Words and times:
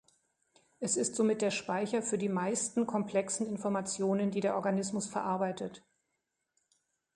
Es 0.79 0.97
ist 0.97 1.13
somit 1.13 1.43
der 1.43 1.51
Speicher 1.51 2.01
für 2.01 2.17
die 2.17 2.27
meisten 2.27 2.87
komplexen 2.87 3.45
Informationen, 3.45 4.31
die 4.31 4.39
der 4.39 4.55
Organismus 4.55 5.05
verarbeitet. 5.07 5.83